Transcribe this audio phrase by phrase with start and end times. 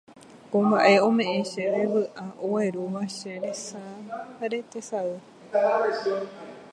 [0.51, 5.11] Ko mbaʼe omeʼẽ chéve vyʼa oguerúva che resáre tesay.